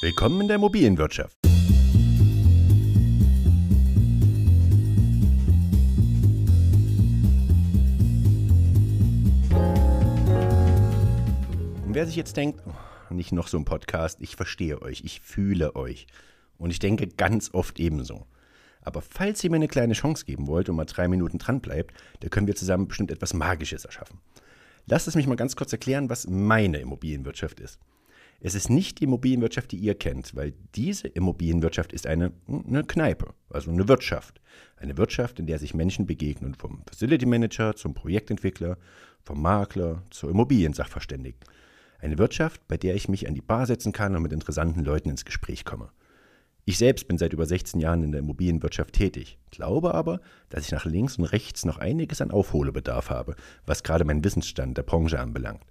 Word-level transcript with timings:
Willkommen 0.00 0.42
in 0.42 0.46
der 0.46 0.58
Immobilienwirtschaft. 0.58 1.36
Und 11.84 11.94
wer 11.94 12.06
sich 12.06 12.14
jetzt 12.14 12.36
denkt, 12.36 12.62
oh, 12.64 13.12
nicht 13.12 13.32
noch 13.32 13.48
so 13.48 13.58
ein 13.58 13.64
Podcast, 13.64 14.20
ich 14.20 14.36
verstehe 14.36 14.80
euch, 14.82 15.02
ich 15.04 15.20
fühle 15.20 15.74
euch. 15.74 16.06
Und 16.58 16.70
ich 16.70 16.78
denke 16.78 17.08
ganz 17.08 17.52
oft 17.52 17.80
ebenso. 17.80 18.28
Aber 18.82 19.02
falls 19.02 19.42
ihr 19.42 19.50
mir 19.50 19.56
eine 19.56 19.66
kleine 19.66 19.94
Chance 19.94 20.26
geben 20.26 20.46
wollt 20.46 20.68
und 20.68 20.76
mal 20.76 20.84
drei 20.84 21.08
Minuten 21.08 21.38
dran 21.38 21.60
bleibt, 21.60 21.92
dann 22.20 22.30
können 22.30 22.46
wir 22.46 22.54
zusammen 22.54 22.86
bestimmt 22.86 23.10
etwas 23.10 23.34
Magisches 23.34 23.84
erschaffen. 23.84 24.20
Lasst 24.86 25.08
es 25.08 25.16
mich 25.16 25.26
mal 25.26 25.34
ganz 25.34 25.56
kurz 25.56 25.72
erklären, 25.72 26.08
was 26.08 26.28
meine 26.28 26.78
Immobilienwirtschaft 26.78 27.58
ist. 27.58 27.80
Es 28.40 28.54
ist 28.54 28.70
nicht 28.70 29.00
die 29.00 29.04
Immobilienwirtschaft, 29.04 29.72
die 29.72 29.78
ihr 29.78 29.96
kennt, 29.96 30.36
weil 30.36 30.54
diese 30.76 31.08
Immobilienwirtschaft 31.08 31.92
ist 31.92 32.06
eine, 32.06 32.32
eine 32.46 32.84
Kneipe, 32.84 33.34
also 33.50 33.72
eine 33.72 33.88
Wirtschaft. 33.88 34.40
Eine 34.76 34.96
Wirtschaft, 34.96 35.40
in 35.40 35.46
der 35.46 35.58
sich 35.58 35.74
Menschen 35.74 36.06
begegnen, 36.06 36.54
vom 36.54 36.82
Facility 36.86 37.26
Manager 37.26 37.74
zum 37.74 37.94
Projektentwickler, 37.94 38.78
vom 39.24 39.42
Makler 39.42 40.04
zur 40.10 40.30
Immobiliensachverständigen. 40.30 41.40
Eine 41.98 42.16
Wirtschaft, 42.18 42.66
bei 42.68 42.76
der 42.76 42.94
ich 42.94 43.08
mich 43.08 43.26
an 43.26 43.34
die 43.34 43.40
Bar 43.40 43.66
setzen 43.66 43.92
kann 43.92 44.14
und 44.14 44.22
mit 44.22 44.32
interessanten 44.32 44.84
Leuten 44.84 45.10
ins 45.10 45.24
Gespräch 45.24 45.64
komme. 45.64 45.90
Ich 46.64 46.78
selbst 46.78 47.08
bin 47.08 47.18
seit 47.18 47.32
über 47.32 47.46
16 47.46 47.80
Jahren 47.80 48.04
in 48.04 48.12
der 48.12 48.20
Immobilienwirtschaft 48.20 48.92
tätig, 48.92 49.38
glaube 49.50 49.94
aber, 49.94 50.20
dass 50.48 50.66
ich 50.66 50.70
nach 50.70 50.84
links 50.84 51.16
und 51.18 51.24
rechts 51.24 51.64
noch 51.64 51.78
einiges 51.78 52.20
an 52.20 52.30
Aufholbedarf 52.30 53.10
habe, 53.10 53.34
was 53.66 53.82
gerade 53.82 54.04
meinen 54.04 54.22
Wissensstand 54.22 54.78
der 54.78 54.82
Branche 54.82 55.18
anbelangt. 55.18 55.62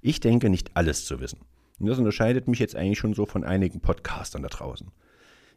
Ich 0.00 0.18
denke, 0.18 0.50
nicht 0.50 0.74
alles 0.74 1.04
zu 1.04 1.20
wissen. 1.20 1.38
Und 1.82 1.88
das 1.88 1.98
unterscheidet 1.98 2.46
mich 2.46 2.60
jetzt 2.60 2.76
eigentlich 2.76 3.00
schon 3.00 3.12
so 3.12 3.26
von 3.26 3.42
einigen 3.42 3.80
Podcastern 3.80 4.44
da 4.44 4.48
draußen. 4.48 4.92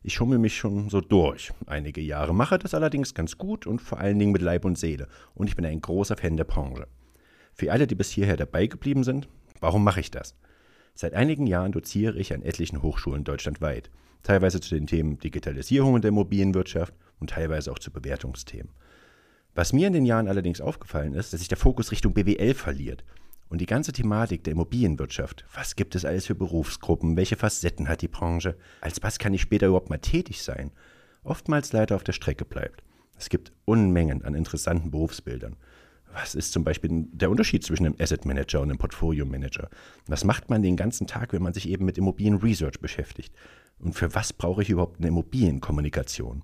Ich 0.02 0.16
schummel 0.16 0.40
mich 0.40 0.58
schon 0.58 0.90
so 0.90 1.00
durch. 1.00 1.54
Einige 1.68 2.02
Jahre 2.02 2.34
mache 2.34 2.58
das 2.58 2.74
allerdings 2.74 3.14
ganz 3.14 3.38
gut 3.38 3.68
und 3.68 3.80
vor 3.80 4.00
allen 4.00 4.18
Dingen 4.18 4.32
mit 4.32 4.42
Leib 4.42 4.66
und 4.66 4.76
Seele. 4.76 5.08
Und 5.36 5.50
ich 5.50 5.56
bin 5.56 5.68
ein 5.68 5.82
großer 5.82 6.18
Fan 6.18 6.36
der 6.36 6.46
Branche. 6.46 6.88
Für 7.54 7.72
alle, 7.72 7.86
die 7.86 7.94
bis 7.94 8.10
hierher 8.10 8.38
dabei 8.38 8.66
geblieben 8.66 9.04
sind, 9.04 9.30
warum 9.60 9.84
mache 9.84 10.00
ich 10.00 10.10
das? 10.10 10.36
Seit 10.96 11.14
einigen 11.14 11.46
Jahren 11.46 11.72
doziere 11.72 12.18
ich 12.18 12.34
an 12.34 12.42
etlichen 12.42 12.82
Hochschulen 12.82 13.24
deutschlandweit, 13.24 13.92
teilweise 14.24 14.60
zu 14.60 14.74
den 14.74 14.88
Themen 14.88 15.20
Digitalisierung 15.20 15.96
in 15.96 16.02
der 16.02 16.10
Immobilienwirtschaft 16.10 16.96
und 17.20 17.30
teilweise 17.30 17.72
auch 17.72 17.78
zu 17.78 17.92
Bewertungsthemen. 17.92 18.72
Was 19.54 19.74
mir 19.74 19.86
in 19.86 19.94
den 19.94 20.08
Jahren 20.08 20.28
allerdings 20.28 20.60
aufgefallen 20.60 21.14
ist, 21.14 21.34
dass 21.34 21.42
sich 21.42 21.50
der 21.50 21.60
Fokus 21.60 21.92
Richtung 21.92 22.16
BWL 22.16 22.56
verliert 22.56 23.04
und 23.56 23.60
die 23.60 23.68
ganze 23.68 23.94
Thematik 23.94 24.44
der 24.44 24.52
Immobilienwirtschaft, 24.52 25.46
was 25.54 25.78
gibt 25.78 25.96
es 25.96 26.04
alles 26.04 26.26
für 26.26 26.36
Berufsgruppen, 26.36 27.16
welche 27.16 27.38
Facetten 27.38 27.88
hat 27.88 28.02
die 28.02 28.10
Branche, 28.10 28.58
als 28.82 29.02
was 29.02 29.18
kann 29.18 29.34
ich 29.34 29.40
später 29.40 29.68
überhaupt 29.68 29.90
mal 29.90 29.98
tätig 29.98 30.44
sein, 30.44 30.72
oftmals 31.24 31.72
leider 31.72 31.96
auf 31.96 32.04
der 32.04 32.12
Strecke 32.12 32.44
bleibt. 32.44 32.84
Es 33.18 33.30
gibt 33.30 33.54
Unmengen 33.64 34.26
an 34.26 34.36
interessanten 34.36 34.92
Berufsbildern. 34.92 35.56
Was 36.12 36.36
ist 36.36 36.52
zum 36.52 36.66
Beispiel 36.66 37.08
der 37.14 37.30
Unterschied 37.30 37.64
zwischen 37.64 37.86
einem 37.86 37.96
Asset 37.98 38.26
Manager 38.26 38.60
und 38.60 38.72
einem 38.72 38.78
Portfolio 38.78 39.26
Manager? 39.26 39.70
Was 40.08 40.26
macht 40.26 40.50
man 40.50 40.62
den 40.62 40.76
ganzen 40.76 41.08
Tag, 41.08 41.32
wenn 41.32 41.42
man 41.42 41.54
sich 41.54 41.70
eben 41.70 41.86
mit 41.86 41.98
Immobilien 41.98 42.36
Research 42.36 42.82
beschäftigt? 42.82 43.34
Und 43.80 43.94
für 43.94 44.14
was 44.14 44.34
brauche 44.34 44.64
ich 44.64 44.70
überhaupt 44.70 44.98
eine 44.98 45.08
Immobilienkommunikation? 45.08 46.44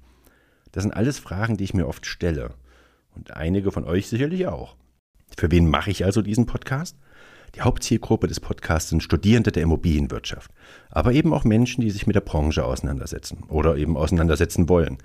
Das 0.72 0.84
sind 0.84 0.94
alles 0.94 1.20
Fragen, 1.20 1.58
die 1.58 1.66
ich 1.66 1.74
mir 1.74 1.90
oft 1.90 2.06
stelle. 2.06 2.54
Und 3.14 3.32
einige 3.32 3.74
von 3.74 3.84
euch 3.84 4.08
sicherlich 4.08 4.48
auch. 4.48 4.78
Für 5.38 5.52
wen 5.52 5.70
mache 5.70 5.92
ich 5.92 6.06
also 6.06 6.22
diesen 6.22 6.46
Podcast? 6.46 6.98
Die 7.56 7.62
Hauptzielgruppe 7.62 8.28
des 8.28 8.40
Podcasts 8.40 8.90
sind 8.90 9.04
Studierende 9.04 9.52
der 9.52 9.64
Immobilienwirtschaft, 9.64 10.52
aber 10.90 11.12
eben 11.14 11.34
auch 11.34 11.44
Menschen, 11.44 11.82
die 11.82 11.90
sich 11.90 12.08
mit 12.08 12.16
der 12.16 12.22
Branche 12.22 12.64
auseinandersetzen 12.64 13.44
oder 13.50 13.76
eben 13.76 13.98
auseinandersetzen 13.98 14.70
wollen. 14.70 14.98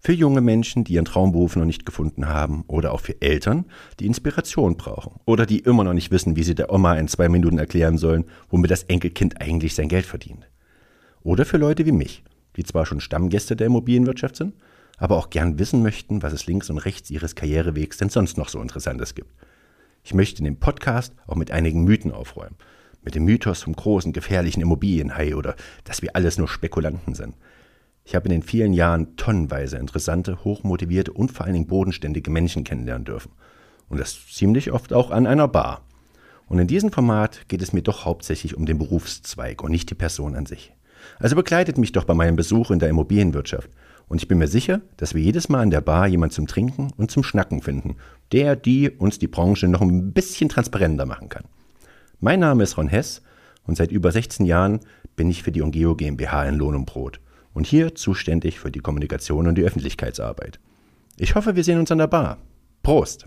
Für 0.00 0.12
junge 0.12 0.42
Menschen, 0.42 0.84
die 0.84 0.92
ihren 0.92 1.06
Traumberuf 1.06 1.56
noch 1.56 1.64
nicht 1.64 1.86
gefunden 1.86 2.28
haben 2.28 2.64
oder 2.68 2.92
auch 2.92 3.00
für 3.00 3.20
Eltern, 3.22 3.64
die 3.98 4.06
Inspiration 4.06 4.76
brauchen 4.76 5.20
oder 5.24 5.46
die 5.46 5.60
immer 5.60 5.84
noch 5.84 5.94
nicht 5.94 6.10
wissen, 6.10 6.36
wie 6.36 6.42
sie 6.42 6.54
der 6.54 6.70
Oma 6.70 6.96
in 6.96 7.08
zwei 7.08 7.30
Minuten 7.30 7.58
erklären 7.58 7.96
sollen, 7.96 8.26
womit 8.50 8.70
das 8.70 8.84
Enkelkind 8.84 9.40
eigentlich 9.40 9.74
sein 9.74 9.88
Geld 9.88 10.04
verdient. 10.04 10.46
Oder 11.22 11.46
für 11.46 11.56
Leute 11.56 11.86
wie 11.86 11.92
mich, 11.92 12.22
die 12.56 12.64
zwar 12.64 12.84
schon 12.84 13.00
Stammgäste 13.00 13.56
der 13.56 13.68
Immobilienwirtschaft 13.68 14.36
sind, 14.36 14.54
aber 14.98 15.16
auch 15.16 15.30
gern 15.30 15.58
wissen 15.58 15.82
möchten, 15.82 16.22
was 16.22 16.32
es 16.32 16.46
links 16.46 16.70
und 16.70 16.78
rechts 16.78 17.10
ihres 17.10 17.34
Karrierewegs 17.34 17.96
denn 17.96 18.10
sonst 18.10 18.36
noch 18.36 18.48
so 18.48 18.60
Interessantes 18.60 19.14
gibt. 19.14 19.30
Ich 20.06 20.14
möchte 20.14 20.40
dem 20.40 20.60
Podcast 20.60 21.12
auch 21.26 21.34
mit 21.34 21.50
einigen 21.50 21.82
Mythen 21.82 22.12
aufräumen. 22.12 22.54
Mit 23.02 23.16
dem 23.16 23.24
Mythos 23.24 23.64
vom 23.64 23.74
großen, 23.74 24.12
gefährlichen 24.12 24.60
Immobilienhai 24.60 25.34
oder 25.34 25.56
dass 25.82 26.00
wir 26.00 26.14
alles 26.14 26.38
nur 26.38 26.46
Spekulanten 26.46 27.16
sind. 27.16 27.34
Ich 28.04 28.14
habe 28.14 28.26
in 28.26 28.30
den 28.30 28.44
vielen 28.44 28.72
Jahren 28.72 29.16
tonnenweise 29.16 29.78
interessante, 29.78 30.44
hochmotivierte 30.44 31.12
und 31.12 31.32
vor 31.32 31.44
allen 31.44 31.54
Dingen 31.54 31.66
bodenständige 31.66 32.30
Menschen 32.30 32.62
kennenlernen 32.62 33.04
dürfen. 33.04 33.32
Und 33.88 33.98
das 33.98 34.28
ziemlich 34.28 34.70
oft 34.70 34.92
auch 34.92 35.10
an 35.10 35.26
einer 35.26 35.48
Bar. 35.48 35.80
Und 36.46 36.60
in 36.60 36.68
diesem 36.68 36.92
Format 36.92 37.48
geht 37.48 37.60
es 37.60 37.72
mir 37.72 37.82
doch 37.82 38.04
hauptsächlich 38.04 38.56
um 38.56 38.64
den 38.64 38.78
Berufszweig 38.78 39.64
und 39.64 39.72
nicht 39.72 39.90
die 39.90 39.96
Person 39.96 40.36
an 40.36 40.46
sich. 40.46 40.72
Also 41.18 41.34
begleitet 41.34 41.78
mich 41.78 41.90
doch 41.90 42.04
bei 42.04 42.14
meinem 42.14 42.36
Besuch 42.36 42.70
in 42.70 42.78
der 42.78 42.90
Immobilienwirtschaft 42.90 43.70
und 44.08 44.22
ich 44.22 44.28
bin 44.28 44.38
mir 44.38 44.48
sicher, 44.48 44.82
dass 44.96 45.14
wir 45.14 45.22
jedes 45.22 45.48
Mal 45.48 45.60
an 45.60 45.70
der 45.70 45.80
Bar 45.80 46.06
jemand 46.06 46.32
zum 46.32 46.46
Trinken 46.46 46.92
und 46.96 47.10
zum 47.10 47.22
Schnacken 47.22 47.62
finden, 47.62 47.96
der, 48.32 48.56
die 48.56 48.90
uns 48.90 49.18
die 49.18 49.26
Branche 49.26 49.68
noch 49.68 49.80
ein 49.80 50.12
bisschen 50.12 50.48
transparenter 50.48 51.06
machen 51.06 51.28
kann. 51.28 51.44
Mein 52.20 52.40
Name 52.40 52.62
ist 52.62 52.76
Ron 52.76 52.88
Hess 52.88 53.22
und 53.64 53.76
seit 53.76 53.90
über 53.90 54.12
16 54.12 54.46
Jahren 54.46 54.80
bin 55.16 55.28
ich 55.30 55.42
für 55.42 55.52
die 55.52 55.62
Ongeo 55.62 55.96
GmbH 55.96 56.44
in 56.44 56.54
Lohn 56.54 56.76
und 56.76 56.86
Brot 56.86 57.20
und 57.52 57.66
hier 57.66 57.94
zuständig 57.94 58.60
für 58.60 58.70
die 58.70 58.80
Kommunikation 58.80 59.46
und 59.46 59.56
die 59.56 59.64
Öffentlichkeitsarbeit. 59.64 60.60
Ich 61.18 61.34
hoffe, 61.34 61.56
wir 61.56 61.64
sehen 61.64 61.78
uns 61.78 61.90
an 61.90 61.98
der 61.98 62.06
Bar. 62.06 62.38
Prost! 62.82 63.26